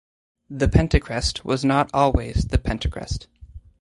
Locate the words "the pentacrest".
0.49-1.45, 2.49-3.27